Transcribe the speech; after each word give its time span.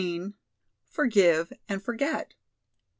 "Forgive 0.87 1.53
and 1.69 1.79
Forget." 1.83 2.33